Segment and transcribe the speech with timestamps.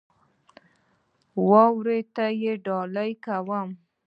[1.37, 1.83] ارواوو
[2.15, 2.25] ته
[2.65, 3.69] ډالۍ کوم.